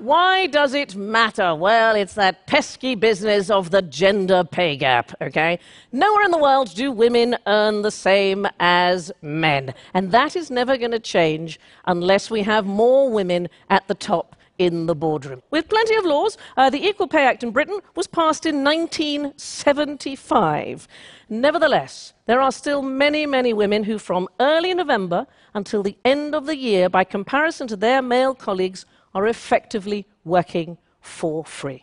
Why 0.00 0.46
does 0.46 0.72
it 0.72 0.96
matter? 0.96 1.54
Well, 1.54 1.94
it's 1.94 2.14
that 2.14 2.46
pesky 2.46 2.94
business 2.94 3.50
of 3.50 3.70
the 3.70 3.82
gender 3.82 4.44
pay 4.44 4.74
gap, 4.76 5.12
okay? 5.20 5.58
Nowhere 5.92 6.24
in 6.24 6.30
the 6.30 6.38
world 6.38 6.74
do 6.74 6.90
women 6.90 7.36
earn 7.46 7.82
the 7.82 7.90
same 7.90 8.46
as 8.58 9.12
men. 9.20 9.74
And 9.92 10.10
that 10.12 10.36
is 10.36 10.50
never 10.50 10.78
going 10.78 10.92
to 10.92 11.00
change 11.00 11.60
unless 11.86 12.30
we 12.30 12.42
have 12.44 12.64
more 12.64 13.10
women 13.10 13.48
at 13.68 13.88
the 13.88 13.94
top 13.94 14.36
in 14.60 14.86
the 14.86 14.94
boardroom. 14.94 15.42
With 15.50 15.68
plenty 15.70 15.96
of 15.96 16.04
laws, 16.04 16.36
uh, 16.58 16.68
the 16.68 16.86
Equal 16.86 17.08
Pay 17.08 17.24
Act 17.24 17.42
in 17.42 17.50
Britain 17.50 17.80
was 17.96 18.06
passed 18.06 18.44
in 18.44 18.62
1975. 18.62 20.86
Nevertheless, 21.30 22.12
there 22.26 22.42
are 22.42 22.52
still 22.52 22.82
many, 22.82 23.24
many 23.24 23.54
women 23.54 23.84
who, 23.84 23.98
from 23.98 24.28
early 24.38 24.74
November 24.74 25.26
until 25.54 25.82
the 25.82 25.96
end 26.04 26.34
of 26.34 26.44
the 26.44 26.56
year, 26.56 26.90
by 26.90 27.04
comparison 27.04 27.66
to 27.68 27.76
their 27.76 28.02
male 28.02 28.34
colleagues, 28.34 28.84
are 29.14 29.26
effectively 29.26 30.06
working 30.24 30.76
for 31.00 31.42
free. 31.42 31.82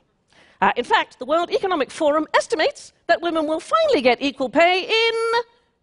Uh, 0.61 0.71
in 0.75 0.83
fact, 0.83 1.17
the 1.17 1.25
World 1.25 1.49
Economic 1.49 1.89
Forum 1.89 2.27
estimates 2.35 2.93
that 3.07 3.23
women 3.23 3.47
will 3.47 3.59
finally 3.59 4.03
get 4.03 4.21
equal 4.21 4.49
pay 4.49 4.83
in 4.83 5.15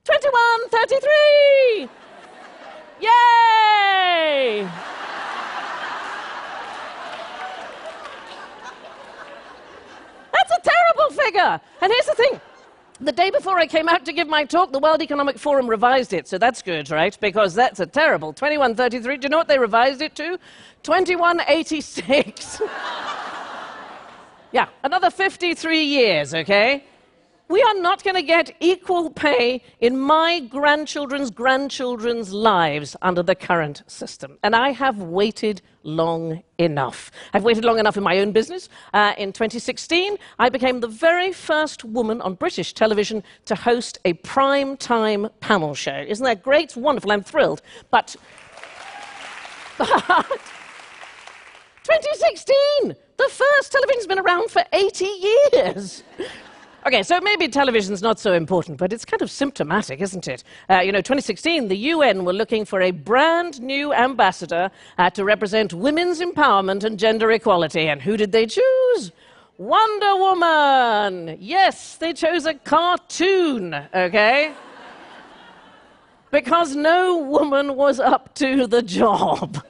2133. 0.04 1.88
Yay! 3.00 4.68
That's 10.46 10.66
a 10.66 10.70
terrible 10.70 11.22
figure. 11.22 11.60
And 11.80 11.92
here's 11.92 12.06
the 12.06 12.14
thing 12.14 12.40
the 13.00 13.12
day 13.12 13.30
before 13.30 13.58
I 13.58 13.66
came 13.66 13.88
out 13.88 14.04
to 14.04 14.12
give 14.12 14.28
my 14.28 14.44
talk, 14.44 14.70
the 14.72 14.78
World 14.78 15.02
Economic 15.02 15.36
Forum 15.38 15.68
revised 15.68 16.12
it, 16.12 16.28
so 16.28 16.38
that's 16.38 16.62
good, 16.62 16.90
right? 16.90 17.16
Because 17.20 17.52
that's 17.54 17.80
a 17.80 17.86
terrible 17.86 18.32
2133. 18.32 19.16
Do 19.16 19.24
you 19.24 19.28
know 19.30 19.38
what 19.38 19.48
they 19.48 19.58
revised 19.58 20.00
it 20.00 20.14
to? 20.16 20.38
2186. 20.84 22.62
yeah, 24.52 24.68
another 24.84 25.10
53 25.10 25.82
years, 25.82 26.34
okay? 26.34 26.84
We 27.54 27.62
are 27.62 27.80
not 27.80 28.02
going 28.02 28.16
to 28.16 28.22
get 28.22 28.56
equal 28.58 29.10
pay 29.10 29.62
in 29.78 29.96
my 29.96 30.40
grandchildren's 30.40 31.30
grandchildren's 31.30 32.32
lives 32.32 32.96
under 33.00 33.22
the 33.22 33.36
current 33.36 33.84
system. 33.86 34.38
And 34.42 34.56
I 34.56 34.70
have 34.70 34.98
waited 34.98 35.62
long 35.84 36.42
enough. 36.58 37.12
I've 37.32 37.44
waited 37.44 37.64
long 37.64 37.78
enough 37.78 37.96
in 37.96 38.02
my 38.02 38.18
own 38.18 38.32
business. 38.32 38.68
Uh, 38.92 39.12
in 39.18 39.32
2016, 39.32 40.16
I 40.40 40.48
became 40.48 40.80
the 40.80 40.88
very 40.88 41.32
first 41.32 41.84
woman 41.84 42.20
on 42.22 42.34
British 42.34 42.74
television 42.74 43.22
to 43.44 43.54
host 43.54 44.00
a 44.04 44.14
prime 44.14 44.76
time 44.76 45.28
panel 45.38 45.76
show. 45.76 46.04
Isn't 46.08 46.24
that 46.24 46.42
great? 46.42 46.64
It's 46.64 46.76
wonderful. 46.76 47.12
I'm 47.12 47.22
thrilled. 47.22 47.62
But. 47.92 48.16
but 49.78 49.86
2016! 51.84 52.96
The 53.16 53.30
first 53.30 53.70
television's 53.70 54.08
been 54.08 54.18
around 54.18 54.50
for 54.50 54.64
80 54.72 55.04
years. 55.04 56.02
Okay, 56.86 57.02
so 57.02 57.18
maybe 57.20 57.48
television's 57.48 58.02
not 58.02 58.20
so 58.20 58.34
important, 58.34 58.76
but 58.76 58.92
it's 58.92 59.06
kind 59.06 59.22
of 59.22 59.30
symptomatic, 59.30 60.02
isn't 60.02 60.28
it? 60.28 60.44
Uh, 60.68 60.80
you 60.80 60.92
know, 60.92 60.98
2016, 60.98 61.68
the 61.68 61.76
UN 61.76 62.26
were 62.26 62.34
looking 62.34 62.66
for 62.66 62.82
a 62.82 62.90
brand 62.90 63.62
new 63.62 63.94
ambassador 63.94 64.70
uh, 64.98 65.08
to 65.10 65.24
represent 65.24 65.72
women's 65.72 66.20
empowerment 66.20 66.84
and 66.84 66.98
gender 66.98 67.30
equality. 67.30 67.88
And 67.88 68.02
who 68.02 68.18
did 68.18 68.32
they 68.32 68.44
choose? 68.44 69.12
Wonder 69.56 70.16
Woman! 70.16 71.38
Yes, 71.40 71.96
they 71.96 72.12
chose 72.12 72.44
a 72.44 72.52
cartoon, 72.52 73.74
okay? 73.94 74.52
because 76.34 76.74
no 76.74 77.16
woman 77.16 77.76
was 77.76 78.00
up 78.00 78.34
to 78.34 78.66
the 78.66 78.82
job. 78.82 79.64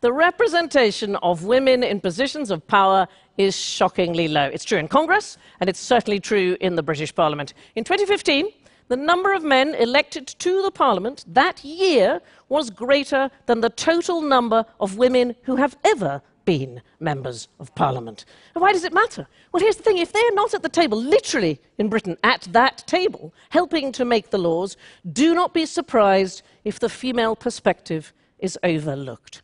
the 0.00 0.12
representation 0.12 1.14
of 1.16 1.44
women 1.44 1.84
in 1.84 2.00
positions 2.00 2.50
of 2.50 2.66
power 2.66 3.06
is 3.38 3.56
shockingly 3.56 4.28
low. 4.28 4.44
It's 4.46 4.64
true 4.64 4.78
in 4.78 4.88
Congress, 4.88 5.38
and 5.60 5.68
it's 5.68 5.80
certainly 5.80 6.20
true 6.20 6.56
in 6.60 6.76
the 6.76 6.82
British 6.82 7.14
Parliament. 7.14 7.54
In 7.74 7.84
2015, 7.84 8.48
the 8.88 8.96
number 8.96 9.32
of 9.32 9.42
men 9.42 9.74
elected 9.74 10.26
to 10.26 10.62
the 10.62 10.70
Parliament 10.70 11.24
that 11.28 11.64
year 11.64 12.20
was 12.48 12.70
greater 12.70 13.30
than 13.46 13.60
the 13.60 13.70
total 13.70 14.20
number 14.20 14.64
of 14.78 14.98
women 14.98 15.34
who 15.42 15.56
have 15.56 15.76
ever 15.84 16.20
been 16.44 16.82
members 17.00 17.48
of 17.58 17.74
Parliament. 17.74 18.26
And 18.54 18.60
why 18.60 18.72
does 18.72 18.84
it 18.84 18.92
matter? 18.92 19.26
Well, 19.52 19.62
here's 19.62 19.76
the 19.76 19.82
thing 19.82 19.98
if 19.98 20.12
they're 20.12 20.34
not 20.34 20.52
at 20.52 20.62
the 20.62 20.68
table, 20.68 21.00
literally 21.00 21.60
in 21.78 21.88
Britain, 21.88 22.18
at 22.22 22.46
that 22.52 22.84
table, 22.86 23.32
helping 23.48 23.92
to 23.92 24.04
make 24.04 24.30
the 24.30 24.38
laws, 24.38 24.76
do 25.10 25.34
not 25.34 25.54
be 25.54 25.64
surprised 25.64 26.42
if 26.64 26.78
the 26.78 26.90
female 26.90 27.34
perspective 27.34 28.12
is 28.38 28.58
overlooked. 28.62 29.42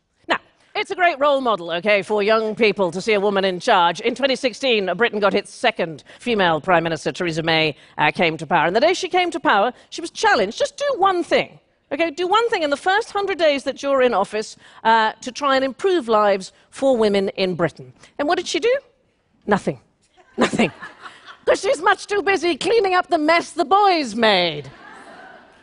It's 0.81 0.89
a 0.89 0.95
great 0.95 1.19
role 1.19 1.41
model, 1.41 1.69
okay, 1.73 2.01
for 2.01 2.23
young 2.23 2.55
people 2.55 2.89
to 2.89 2.99
see 2.99 3.13
a 3.13 3.19
woman 3.19 3.45
in 3.45 3.59
charge. 3.59 3.99
In 3.99 4.15
2016, 4.15 4.91
Britain 4.97 5.19
got 5.19 5.35
its 5.35 5.53
second 5.53 6.03
female 6.17 6.59
Prime 6.59 6.83
Minister, 6.83 7.11
Theresa 7.11 7.43
May, 7.43 7.75
uh, 7.99 8.09
came 8.09 8.35
to 8.37 8.47
power. 8.47 8.65
And 8.65 8.75
the 8.75 8.79
day 8.79 8.95
she 8.95 9.07
came 9.07 9.29
to 9.29 9.39
power, 9.39 9.73
she 9.91 10.01
was 10.01 10.09
challenged 10.09 10.57
just 10.57 10.77
do 10.77 10.95
one 10.97 11.23
thing. 11.23 11.59
Okay, 11.91 12.09
do 12.09 12.27
one 12.27 12.49
thing 12.49 12.63
in 12.63 12.71
the 12.71 12.77
first 12.77 13.13
100 13.13 13.37
days 13.37 13.63
that 13.65 13.83
you're 13.83 14.01
in 14.01 14.15
office 14.15 14.57
uh, 14.83 15.11
to 15.21 15.31
try 15.31 15.55
and 15.55 15.63
improve 15.63 16.07
lives 16.07 16.51
for 16.71 16.97
women 16.97 17.29
in 17.29 17.53
Britain. 17.53 17.93
And 18.17 18.27
what 18.27 18.39
did 18.39 18.47
she 18.47 18.59
do? 18.59 18.75
Nothing. 19.45 19.79
Nothing. 20.35 20.71
Because 21.45 21.61
she's 21.61 21.81
much 21.81 22.05
too 22.05 22.21
busy 22.21 22.55
cleaning 22.55 22.93
up 22.93 23.07
the 23.07 23.17
mess 23.17 23.51
the 23.51 23.65
boys 23.65 24.13
made. 24.13 24.69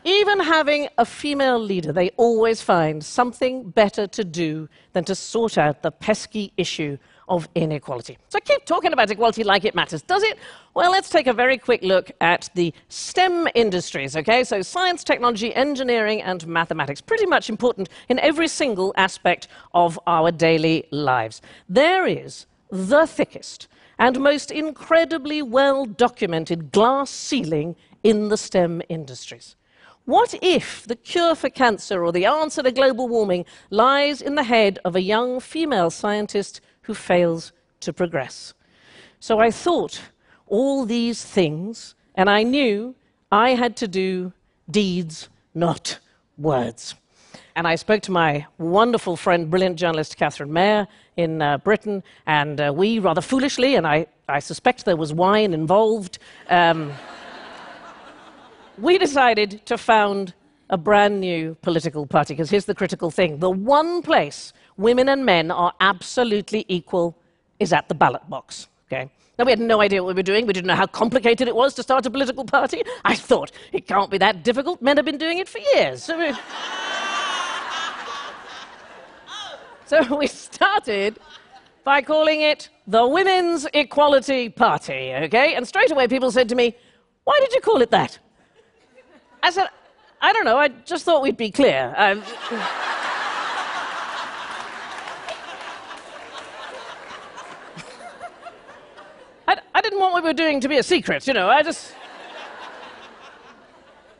Even 0.05 0.41
having 0.41 0.89
a 0.97 1.05
female 1.05 1.59
leader, 1.59 1.93
they 1.93 2.11
always 2.17 2.63
find 2.63 3.05
something 3.05 3.71
better 3.71 4.07
to 4.07 4.25
do 4.25 4.69
than 4.93 5.05
to 5.05 5.15
sort 5.15 5.59
out 5.59 5.83
the 5.83 5.91
pesky 5.91 6.53
issue 6.57 6.97
of 7.29 7.49
inequality. 7.55 8.17
So 8.29 8.39
I 8.39 8.41
keep 8.41 8.65
talking 8.65 8.93
about 8.93 9.11
equality 9.11 9.45
like 9.45 9.65
it 9.65 9.75
matters. 9.75 10.03
Does 10.03 10.23
it? 10.23 10.39
Well, 10.75 10.91
let's 10.91 11.11
take 11.11 11.27
a 11.27 11.33
very 11.33 11.59
quick 11.59 11.83
look 11.83 12.11
at 12.21 12.49
the 12.55 12.73
STEM 12.89 13.49
industries, 13.55 14.17
okay? 14.17 14.45
So 14.45 14.63
science, 14.63 15.05
technology, 15.05 15.55
engineering, 15.55 16.23
and 16.23 16.47
mathematics. 16.47 17.01
Pretty 17.01 17.27
much 17.27 17.51
important 17.51 17.89
in 18.09 18.19
every 18.21 18.49
single 18.49 18.95
aspect 18.97 19.49
of 19.75 19.99
our 20.07 20.31
daily 20.31 20.87
lives. 20.91 21.43
There 21.69 22.07
is 22.07 22.47
the 22.71 23.07
thickest 23.07 23.69
and 23.99 24.21
most 24.21 24.51
incredibly 24.51 25.43
well 25.43 25.85
documented 25.85 26.73
glass 26.73 27.11
ceiling 27.11 27.77
in 28.03 28.29
the 28.29 28.37
STEM 28.37 28.81
industries. 28.89 29.57
What 30.09 30.35
if 30.41 30.87
the 30.87 30.97
cure 30.97 31.35
for 31.35 31.51
cancer 31.51 32.03
or 32.03 32.13
the 32.13 32.25
answer 32.25 32.63
to 32.63 32.73
global 32.73 33.09
warming 33.09 33.45
lies 33.69 34.23
in 34.23 34.37
the 34.37 34.43
head 34.43 34.79
of 34.83 34.97
a 34.97 35.03
young 35.03 35.39
female 35.39 35.91
scientist 35.91 36.63
who 36.81 36.95
fails 36.95 37.53
to 37.81 37.93
progress? 37.93 38.55
So 39.21 39.39
I 39.39 39.51
thought 39.51 40.01
all 40.47 40.87
these 40.87 41.23
things, 41.23 41.95
and 42.15 42.31
I 42.31 42.43
knew 42.43 42.95
I 43.31 43.51
had 43.51 43.77
to 43.77 43.87
do 43.87 44.33
deeds, 44.71 45.29
not 45.55 45.99
words. 46.39 46.95
And 47.55 47.69
I 47.69 47.75
spoke 47.75 48.01
to 48.05 48.11
my 48.11 48.47
wonderful 48.57 49.15
friend, 49.15 49.51
brilliant 49.51 49.77
journalist 49.77 50.17
Catherine 50.17 50.55
Mayer 50.55 50.89
in 51.19 51.43
uh, 51.43 51.59
Britain, 51.59 52.03
and 52.27 52.59
uh, 52.59 52.73
we 52.75 52.99
rather 52.99 53.21
foolishly, 53.21 53.75
and 53.75 53.87
I, 53.87 54.07
I 54.27 54.39
suspect 54.39 54.87
there 54.87 54.97
was 54.97 55.13
wine 55.13 55.53
involved. 55.53 56.19
Um, 56.49 56.95
we 58.81 58.99
decided 58.99 59.65
to 59.67 59.79
found 59.79 60.35
a 60.71 60.77
brand 60.77 61.21
new 61.21 61.57
political 61.63 62.07
party. 62.07 62.35
Because 62.35 62.51
here's 62.51 62.67
the 62.67 62.75
critical 62.75 63.11
thing 63.11 63.39
the 63.39 63.51
one 63.51 64.03
place 64.03 64.53
women 64.77 65.09
and 65.09 65.25
men 65.25 65.51
are 65.51 65.73
absolutely 65.81 66.65
equal 66.69 67.17
is 67.59 67.73
at 67.73 67.89
the 67.89 67.95
ballot 67.95 68.29
box. 68.29 68.69
Okay? 68.87 69.11
Now, 69.39 69.45
we 69.45 69.53
had 69.53 69.61
no 69.61 69.81
idea 69.81 70.03
what 70.03 70.15
we 70.15 70.19
were 70.19 70.23
doing. 70.25 70.47
We 70.47 70.53
didn't 70.53 70.67
know 70.67 70.75
how 70.75 70.87
complicated 70.87 71.47
it 71.47 71.55
was 71.55 71.75
to 71.75 71.83
start 71.83 72.05
a 72.07 72.11
political 72.11 72.45
party. 72.45 72.83
I 73.05 73.15
thought, 73.15 73.53
it 73.73 73.87
can't 73.87 74.11
be 74.11 74.19
that 74.19 74.43
difficult. 74.43 74.83
Men 74.83 74.97
have 74.97 75.07
been 75.07 75.19
doing 75.19 75.39
it 75.39 75.49
for 75.49 75.59
years. 75.75 76.03
So 76.03 76.19
we, 76.19 76.33
so 79.87 80.17
we 80.17 80.27
started 80.27 81.21
by 81.85 82.03
calling 82.03 82.41
it 82.41 82.69
the 82.89 83.07
Women's 83.07 83.67
Equality 83.75 84.49
Party, 84.49 85.13
okay? 85.15 85.55
And 85.55 85.67
straight 85.69 85.93
away 85.93 86.09
people 86.09 86.33
said 86.33 86.49
to 86.49 86.57
me, 86.57 86.75
why 87.25 87.39
did 87.41 87.53
you 87.53 87.61
call 87.61 87.81
it 87.81 87.91
that? 87.93 88.19
I 89.43 89.51
said, 89.51 89.69
I 90.21 90.33
don't 90.33 90.45
know, 90.45 90.59
I 90.59 90.69
just 90.69 91.05
thought 91.05 91.23
we'd 91.23 91.37
be 91.37 91.51
clear. 91.51 91.95
Um, 91.97 92.23
I, 99.47 99.59
I 99.75 99.81
didn't 99.81 100.01
want 100.01 100.13
what 100.13 100.23
we 100.25 100.29
were 100.29 100.35
doing 100.35 100.61
to 100.61 100.69
be 100.69 100.79
a 100.79 100.83
secret, 100.83 101.27
you 101.27 101.35
know, 101.35 101.49
I 101.49 101.63
just. 101.63 101.95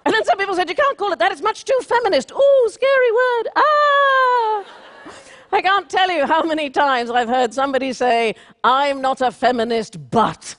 And 0.07 0.15
then 0.15 0.25
some 0.25 0.39
people 0.39 0.55
said, 0.55 0.71
You 0.71 0.75
can't 0.75 0.97
call 0.97 1.13
it 1.13 1.19
that, 1.19 1.33
it's 1.33 1.43
much 1.43 1.67
too 1.67 1.79
feminist. 1.83 2.33
Ooh, 2.33 2.69
scary 2.71 3.13
word. 3.13 3.49
Ah! 3.57 4.65
I 5.53 5.61
can't 5.61 5.91
tell 5.91 6.11
you 6.11 6.25
how 6.25 6.43
many 6.43 6.71
times 6.71 7.11
I've 7.11 7.29
heard 7.29 7.53
somebody 7.53 7.93
say, 7.93 8.35
I'm 8.65 9.03
not 9.03 9.21
a 9.21 9.31
feminist, 9.31 10.11
but. 10.11 10.57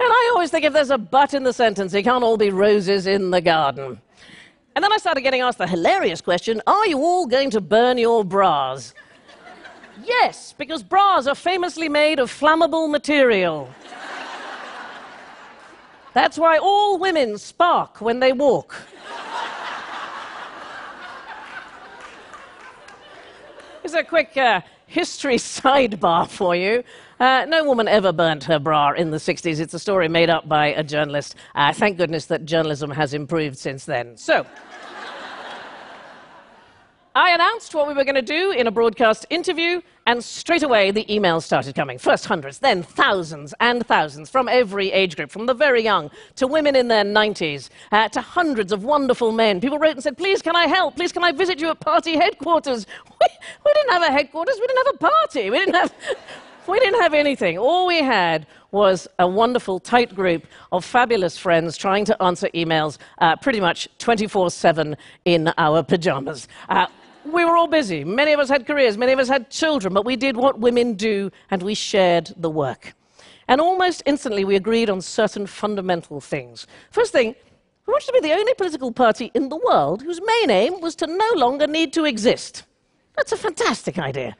And 0.00 0.08
I 0.08 0.30
always 0.34 0.50
think 0.50 0.64
if 0.64 0.72
there's 0.72 0.90
a 0.90 0.98
but 0.98 1.34
in 1.34 1.44
the 1.44 1.52
sentence, 1.52 1.94
it 1.94 2.02
can't 2.02 2.24
all 2.24 2.36
be 2.36 2.50
roses 2.50 3.06
in 3.06 3.30
the 3.30 3.40
garden. 3.40 4.00
And 4.74 4.82
then 4.82 4.92
I 4.92 4.96
started 4.96 5.20
getting 5.20 5.40
asked 5.40 5.58
the 5.58 5.66
hilarious 5.66 6.20
question 6.20 6.60
Are 6.66 6.86
you 6.86 6.98
all 6.98 7.26
going 7.26 7.50
to 7.50 7.60
burn 7.60 7.98
your 7.98 8.24
bras? 8.24 8.92
Yes, 10.04 10.52
because 10.58 10.82
bras 10.82 11.26
are 11.26 11.36
famously 11.36 11.88
made 11.88 12.18
of 12.18 12.30
flammable 12.30 12.90
material. 12.90 13.70
That's 16.12 16.38
why 16.38 16.58
all 16.58 16.98
women 16.98 17.38
spark 17.38 18.00
when 18.00 18.20
they 18.20 18.32
walk. 18.32 18.76
Here's 23.84 23.92
a 23.92 24.02
quick 24.02 24.34
uh, 24.38 24.62
history 24.86 25.36
sidebar 25.36 26.26
for 26.26 26.56
you. 26.56 26.82
Uh, 27.20 27.44
no 27.46 27.64
woman 27.64 27.86
ever 27.86 28.12
burnt 28.12 28.42
her 28.44 28.58
bra 28.58 28.92
in 28.92 29.10
the 29.10 29.18
60s. 29.18 29.60
It's 29.60 29.74
a 29.74 29.78
story 29.78 30.08
made 30.08 30.30
up 30.30 30.48
by 30.48 30.68
a 30.68 30.82
journalist. 30.82 31.34
Uh, 31.54 31.70
thank 31.70 31.98
goodness 31.98 32.24
that 32.26 32.46
journalism 32.46 32.90
has 32.90 33.12
improved 33.12 33.58
since 33.58 33.84
then. 33.84 34.16
So. 34.16 34.46
I 37.16 37.30
announced 37.30 37.76
what 37.76 37.86
we 37.86 37.94
were 37.94 38.02
going 38.02 38.16
to 38.16 38.22
do 38.22 38.50
in 38.50 38.66
a 38.66 38.72
broadcast 38.72 39.24
interview, 39.30 39.80
and 40.04 40.22
straight 40.22 40.64
away 40.64 40.90
the 40.90 41.04
emails 41.04 41.44
started 41.44 41.76
coming. 41.76 41.96
First 41.96 42.26
hundreds, 42.26 42.58
then 42.58 42.82
thousands 42.82 43.54
and 43.60 43.86
thousands 43.86 44.28
from 44.28 44.48
every 44.48 44.90
age 44.90 45.14
group, 45.14 45.30
from 45.30 45.46
the 45.46 45.54
very 45.54 45.80
young 45.80 46.10
to 46.34 46.48
women 46.48 46.74
in 46.74 46.88
their 46.88 47.04
90s, 47.04 47.70
uh, 47.92 48.08
to 48.08 48.20
hundreds 48.20 48.72
of 48.72 48.82
wonderful 48.82 49.30
men. 49.30 49.60
People 49.60 49.78
wrote 49.78 49.92
and 49.92 50.02
said, 50.02 50.16
Please, 50.16 50.42
can 50.42 50.56
I 50.56 50.66
help? 50.66 50.96
Please, 50.96 51.12
can 51.12 51.22
I 51.22 51.30
visit 51.30 51.60
you 51.60 51.70
at 51.70 51.78
party 51.78 52.16
headquarters? 52.16 52.84
We, 53.20 53.28
we 53.64 53.72
didn't 53.74 53.92
have 53.92 54.02
a 54.02 54.12
headquarters, 54.12 54.56
we 54.60 54.66
didn't 54.66 54.86
have 54.86 54.94
a 54.96 54.98
party, 54.98 55.50
we 55.50 55.58
didn't 55.58 55.74
have. 55.74 55.94
We 56.66 56.80
didn't 56.80 57.02
have 57.02 57.12
anything. 57.12 57.58
All 57.58 57.86
we 57.86 57.98
had 57.98 58.46
was 58.70 59.06
a 59.18 59.28
wonderful, 59.28 59.78
tight 59.78 60.14
group 60.14 60.46
of 60.72 60.82
fabulous 60.82 61.36
friends 61.36 61.76
trying 61.76 62.06
to 62.06 62.22
answer 62.22 62.48
emails 62.54 62.96
uh, 63.18 63.36
pretty 63.36 63.60
much 63.60 63.86
24 63.98 64.50
7 64.50 64.96
in 65.26 65.52
our 65.58 65.82
pajamas. 65.82 66.48
Uh, 66.70 66.86
we 67.24 67.44
were 67.44 67.56
all 67.56 67.66
busy. 67.66 68.04
Many 68.04 68.32
of 68.32 68.40
us 68.40 68.48
had 68.48 68.66
careers, 68.66 68.96
many 68.98 69.12
of 69.12 69.18
us 69.18 69.28
had 69.28 69.50
children, 69.50 69.94
but 69.94 70.04
we 70.04 70.16
did 70.16 70.36
what 70.36 70.58
women 70.58 70.94
do 70.94 71.30
and 71.50 71.62
we 71.62 71.74
shared 71.74 72.32
the 72.36 72.50
work. 72.50 72.94
And 73.48 73.60
almost 73.60 74.02
instantly, 74.06 74.44
we 74.44 74.56
agreed 74.56 74.88
on 74.88 75.00
certain 75.00 75.46
fundamental 75.46 76.20
things. 76.20 76.66
First 76.90 77.12
thing, 77.12 77.34
we 77.86 77.92
wanted 77.92 78.06
to 78.06 78.12
be 78.12 78.20
the 78.20 78.32
only 78.34 78.54
political 78.54 78.92
party 78.92 79.30
in 79.34 79.50
the 79.50 79.56
world 79.56 80.02
whose 80.02 80.20
main 80.20 80.50
aim 80.50 80.80
was 80.80 80.94
to 80.96 81.06
no 81.06 81.30
longer 81.34 81.66
need 81.66 81.92
to 81.94 82.04
exist. 82.04 82.64
That's 83.16 83.32
a 83.32 83.36
fantastic 83.36 83.98
idea. 83.98 84.34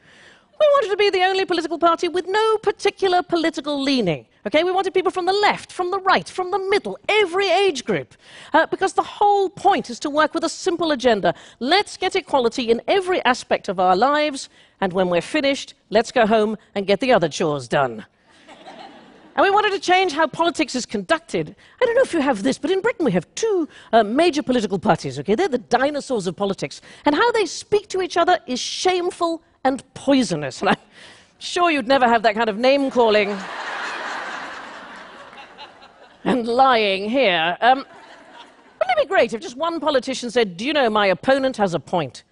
We 0.59 0.67
wanted 0.75 0.91
to 0.91 0.97
be 0.97 1.11
the 1.11 1.25
only 1.25 1.45
political 1.45 1.79
party 1.79 2.09
with 2.09 2.27
no 2.27 2.57
particular 2.59 3.23
political 3.23 3.81
leaning. 3.81 4.27
Okay, 4.47 4.63
we 4.63 4.71
wanted 4.71 4.93
people 4.93 5.11
from 5.11 5.25
the 5.25 5.33
left, 5.33 5.73
from 5.73 5.91
the 5.91 6.01
right, 6.01 6.29
from 6.29 6.51
the 6.51 6.59
middle, 6.59 6.99
every 7.09 7.49
age 7.49 7.83
group. 7.83 8.15
Uh, 8.53 8.67
because 8.67 8.93
the 8.93 9.03
whole 9.03 9.49
point 9.49 9.89
is 9.89 9.99
to 10.01 10.11
work 10.11 10.35
with 10.35 10.45
a 10.45 10.51
simple 10.51 10.93
agenda. 10.93 11.35
Let's 11.61 11.97
get 11.97 12.15
equality 12.15 12.71
in 12.71 12.83
every 12.87 13.25
aspect 13.25 13.71
of 13.71 13.81
our 13.81 13.97
lives, 13.97 14.51
and 14.83 14.93
when 14.93 15.09
we're 15.09 15.23
finished, 15.23 15.73
let's 15.89 16.13
go 16.13 16.27
home 16.27 16.59
and 16.75 16.87
get 16.87 17.01
the 17.01 17.11
other 17.11 17.29
chores 17.29 17.69
done. 17.69 18.05
And 19.37 19.43
we 19.43 19.51
wanted 19.51 19.73
to 19.73 19.81
change 19.81 20.13
how 20.13 20.27
politics 20.27 20.75
is 20.75 20.85
conducted. 20.85 21.57
I 21.81 21.87
don't 21.87 21.97
know 21.97 22.03
if 22.03 22.13
you 22.13 22.21
have 22.21 22.43
this, 22.43 22.59
but 22.59 22.71
in 22.71 22.83
Britain 22.83 23.05
we 23.05 23.13
have 23.13 23.27
two 23.35 23.67
uh, 23.93 24.05
major 24.05 24.43
political 24.43 24.79
parties, 24.79 25.19
okay? 25.19 25.35
They're 25.35 25.49
the 25.49 25.59
dinosaurs 25.59 26.27
of 26.27 26.37
politics. 26.37 26.83
And 27.05 27.17
how 27.17 27.33
they 27.33 27.47
speak 27.47 27.89
to 27.89 28.03
each 28.03 28.17
other 28.17 28.39
is 28.47 28.61
shameful 28.61 29.43
and 29.65 29.83
poisonous. 29.95 30.61
And 30.61 30.69
I'm 30.69 30.77
sure 31.39 31.71
you'd 31.71 31.89
never 31.89 32.07
have 32.07 32.23
that 32.23 32.37
kind 32.37 32.49
of 32.49 32.59
name 32.59 32.93
calling 32.93 33.37
and 36.25 36.47
lying 36.47 37.09
here. 37.09 37.57
Um, 37.61 37.79
wouldn't 37.79 38.99
it 38.99 39.03
be 39.03 39.09
great 39.09 39.33
if 39.33 39.41
just 39.41 39.57
one 39.57 39.81
politician 39.81 40.31
said, 40.31 40.57
Do 40.57 40.67
you 40.67 40.73
know, 40.73 40.91
my 40.91 41.07
opponent 41.07 41.57
has 41.59 41.75
a 41.75 41.81
point? 41.81 42.25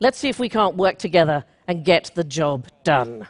Let's 0.00 0.18
see 0.18 0.28
if 0.28 0.38
we 0.38 0.48
can't 0.48 0.76
work 0.76 0.98
together 0.98 1.44
and 1.68 1.84
get 1.84 2.10
the 2.14 2.24
job 2.24 2.66
done. 2.84 3.26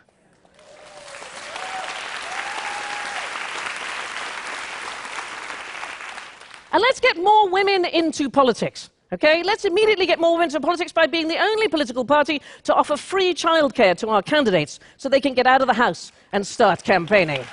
And 6.73 6.83
let's 6.83 7.01
get 7.01 7.17
more 7.17 7.49
women 7.49 7.85
into 7.87 8.29
politics. 8.29 8.91
Okay, 9.13 9.45
let's 9.45 9.65
immediately 9.65 10.05
get 10.05 10.21
more 10.21 10.33
women 10.33 10.47
into 10.47 10.61
politics 10.61 10.93
by 10.93 11.07
being 11.07 11.29
the 11.29 11.39
only 11.39 11.69
political 11.69 12.05
party 12.05 12.43
to 12.65 12.75
offer 12.75 12.97
free 12.97 13.33
childcare 13.33 13.97
to 13.99 14.09
our 14.09 14.21
candidates 14.21 14.81
so 14.97 15.09
they 15.09 15.21
can 15.21 15.33
get 15.33 15.47
out 15.47 15.61
of 15.61 15.69
the 15.69 15.75
house 15.75 16.11
and 16.33 16.45
start 16.45 16.83
campaigning. 16.83 17.45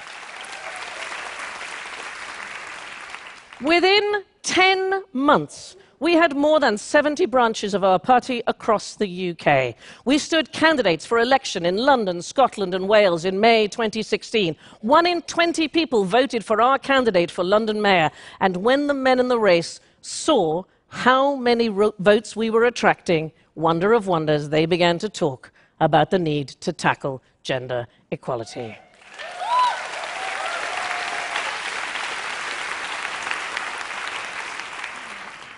Within 3.64 4.24
10 4.42 5.04
months, 5.14 5.78
we 6.02 6.16
had 6.16 6.36
more 6.36 6.60
than 6.60 6.78
70 6.78 7.26
branches 7.28 7.74
of 7.74 7.82
our 7.82 7.98
party 7.98 8.44
across 8.46 8.98
the 8.98 9.30
UK. 9.30 9.76
We 10.04 10.18
stood 10.18 10.52
candidates 10.52 11.06
for 11.06 11.18
election 11.18 11.66
in 11.66 11.78
London, 11.78 12.22
Scotland, 12.22 12.76
and 12.76 12.90
Wales 12.90 13.24
in 13.24 13.40
May 13.40 13.70
2016. 13.70 14.58
One 14.82 15.06
in 15.06 15.22
20 15.22 15.70
people 15.70 16.04
voted 16.04 16.44
for 16.44 16.62
our 16.62 16.78
candidate 16.78 17.32
for 17.32 17.46
London 17.46 17.82
Mayor. 17.82 18.12
And 18.42 18.58
when 18.58 18.88
the 18.88 18.94
men 18.94 19.18
in 19.18 19.30
the 19.30 19.40
race 19.40 19.80
saw 20.02 20.64
how 20.90 21.36
many 21.38 21.70
votes 21.70 22.36
we 22.36 22.50
were 22.50 22.66
attracting, 22.66 23.32
wonder 23.56 23.94
of 23.94 24.08
wonders, 24.08 24.50
they 24.50 24.66
began 24.66 25.00
to 25.00 25.08
talk 25.08 25.54
about 25.80 26.12
the 26.12 26.20
need 26.20 26.50
to 26.50 26.74
tackle 26.74 27.24
gender 27.44 27.88
equality. 28.12 28.76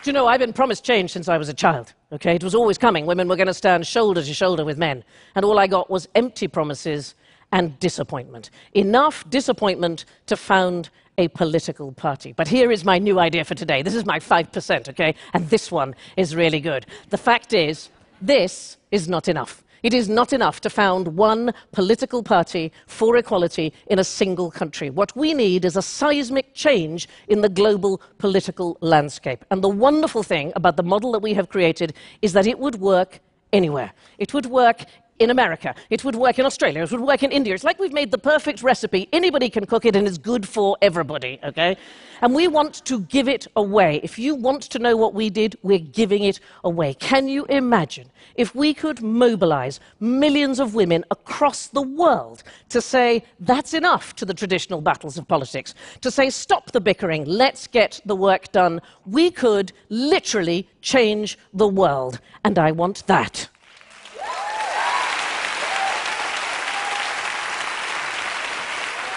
You 0.06 0.14
know, 0.14 0.28
I've 0.28 0.40
been 0.40 0.54
promised 0.54 0.84
change 0.84 1.12
since 1.12 1.28
I 1.28 1.38
was 1.40 1.50
a 1.50 1.54
child, 1.54 1.94
okay? 2.12 2.36
It 2.36 2.44
was 2.44 2.54
always 2.54 2.78
coming. 2.78 3.08
Women 3.08 3.28
were 3.28 3.36
going 3.36 3.48
to 3.48 3.56
stand 3.56 3.88
shoulder 3.88 4.22
to 4.22 4.34
shoulder 4.36 4.64
with 4.64 4.78
men. 4.78 5.04
And 5.34 5.44
all 5.44 5.58
I 5.58 5.66
got 5.66 5.90
was 5.90 6.08
empty 6.14 6.48
promises 6.48 7.16
and 7.52 7.80
disappointment. 7.80 8.52
Enough 8.76 9.28
disappointment 9.32 10.06
to 10.28 10.38
found 10.38 10.92
a 11.18 11.28
political 11.30 11.92
party. 11.92 12.34
But 12.34 12.48
here 12.48 12.72
is 12.72 12.86
my 12.86 13.00
new 13.00 13.20
idea 13.20 13.44
for 13.46 13.56
today. 13.56 13.82
This 13.82 13.96
is 13.96 14.06
my 14.06 14.20
5%, 14.20 14.90
okay? 14.90 15.16
And 15.34 15.50
this 15.50 15.72
one 15.72 15.96
is 16.18 16.36
really 16.36 16.60
good. 16.60 16.86
The 17.10 17.18
fact 17.18 17.54
is, 17.54 17.90
this 18.22 18.78
is 18.92 19.10
not 19.10 19.28
enough. 19.28 19.64
It 19.86 19.94
is 19.94 20.10
not 20.10 20.34
enough 20.34 20.62
to 20.62 20.70
found 20.72 21.10
one 21.10 21.54
political 21.72 22.24
party 22.24 22.72
for 22.88 23.18
equality 23.18 23.72
in 23.86 24.00
a 24.00 24.04
single 24.04 24.50
country. 24.50 24.90
What 24.90 25.16
we 25.16 25.32
need 25.36 25.64
is 25.64 25.78
a 25.78 25.82
seismic 25.84 26.56
change 26.56 27.08
in 27.28 27.42
the 27.42 27.50
global 27.50 28.02
political 28.18 28.80
landscape. 28.82 29.46
And 29.52 29.64
the 29.64 29.70
wonderful 29.70 30.24
thing 30.24 30.52
about 30.56 30.76
the 30.76 30.82
model 30.82 31.12
that 31.12 31.22
we 31.22 31.36
have 31.36 31.50
created 31.50 31.94
is 32.24 32.34
that 32.34 32.48
it 32.48 32.58
would 32.58 32.78
work 32.78 33.20
anywhere. 33.54 33.94
It 34.18 34.34
would 34.34 34.48
work 34.48 34.86
in 35.20 35.30
America. 35.30 35.74
It 35.90 36.04
would 36.04 36.16
work 36.16 36.40
in 36.40 36.46
Australia. 36.46 36.84
It 36.84 36.92
would 36.92 37.02
work 37.02 37.24
in 37.24 37.32
India. 37.32 37.54
It's 37.54 37.64
like 37.64 37.80
we've 37.80 37.94
made 37.94 38.12
the 38.12 38.18
perfect 38.18 38.62
recipe. 38.62 39.08
Anybody 39.14 39.50
can 39.50 39.66
cook 39.66 39.86
it 39.86 39.96
and 39.96 40.08
it's 40.08 40.18
good 40.18 40.48
for 40.48 40.78
everybody, 40.82 41.40
okay? 41.44 41.78
And 42.22 42.34
we 42.34 42.48
want 42.48 42.84
to 42.86 43.00
give 43.02 43.28
it 43.28 43.48
away. 43.56 44.00
If 44.04 44.20
you 44.20 44.36
want 44.36 44.64
to 44.64 44.80
know 44.80 44.98
what 44.98 45.14
we 45.14 45.30
did, 45.30 45.58
we're 45.64 45.80
giving 45.80 46.24
it 46.24 46.40
away. 46.64 46.94
Can 46.96 47.28
you 47.28 47.46
imagine 47.46 48.10
if 48.36 48.54
we 48.56 48.74
could 48.74 49.02
mobilize 49.02 49.80
millions 50.00 50.60
of 50.60 50.76
women 50.76 51.06
across 51.12 51.68
the 51.68 51.82
world 51.82 52.44
to 52.70 52.82
say, 52.82 53.24
that's 53.40 53.74
enough 53.74 54.16
to 54.18 54.26
the 54.26 54.34
traditional 54.34 54.82
battles 54.82 55.18
of 55.18 55.28
politics, 55.28 55.76
to 56.02 56.12
say, 56.12 56.30
stop 56.30 56.72
the 56.72 56.82
bickering, 56.82 57.24
let's 57.26 57.68
get 57.68 58.02
the 58.06 58.16
work 58.16 58.52
done? 58.52 58.82
We 59.06 59.32
could 59.32 59.72
literally 59.90 60.68
change 60.82 61.38
the 61.54 61.68
world. 61.68 62.20
And 62.44 62.60
I 62.60 62.72
want 62.72 63.08
that. 63.08 63.50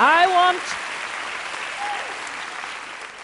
I 0.00 0.26
want. 0.28 0.62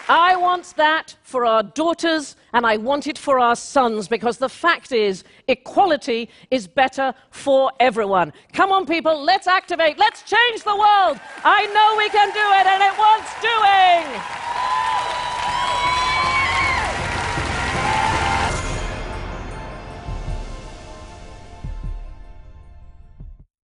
I 0.07 0.35
want 0.35 0.75
that 0.75 1.15
for 1.23 1.45
our 1.45 1.63
daughters 1.63 2.35
and 2.53 2.65
I 2.65 2.77
want 2.77 3.07
it 3.07 3.17
for 3.17 3.39
our 3.39 3.55
sons 3.55 4.07
because 4.07 4.37
the 4.37 4.49
fact 4.49 4.91
is, 4.91 5.23
equality 5.47 6.29
is 6.51 6.67
better 6.67 7.13
for 7.31 7.71
everyone. 7.79 8.33
Come 8.53 8.71
on, 8.71 8.85
people, 8.85 9.23
let's 9.23 9.47
activate, 9.47 9.97
let's 9.97 10.21
change 10.21 10.63
the 10.63 10.75
world. 10.75 11.19
I 11.43 11.65
know 11.73 11.95
we 11.97 12.09
can 12.09 12.27
do 12.33 12.47
it 12.59 12.67
and 12.67 12.83
it 12.83 12.97
wants 12.99 13.31
doing. 13.41 15.14